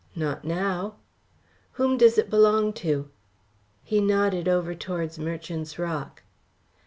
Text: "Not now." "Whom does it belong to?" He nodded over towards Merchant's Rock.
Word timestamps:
"Not 0.15 0.43
now." 0.43 0.95
"Whom 1.73 1.95
does 1.95 2.17
it 2.17 2.31
belong 2.31 2.73
to?" 2.81 3.09
He 3.83 4.01
nodded 4.01 4.47
over 4.47 4.73
towards 4.73 5.19
Merchant's 5.19 5.77
Rock. 5.77 6.23